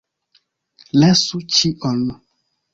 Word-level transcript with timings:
Lasu 1.03 1.43
ĉion! 1.59 2.05